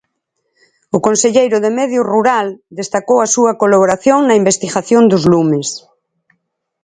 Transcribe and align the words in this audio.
O 0.95 0.97
conselleiro 1.07 1.57
do 1.63 1.71
Medio 1.79 2.01
Rural 2.13 2.47
destacou 2.79 3.17
a 3.21 3.31
súa 3.35 3.53
colaboración 3.61 4.19
na 4.23 4.35
investigación 4.41 5.03
dos 5.11 5.23
lumes. 5.31 5.67